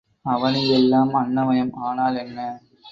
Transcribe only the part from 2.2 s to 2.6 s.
என்ன?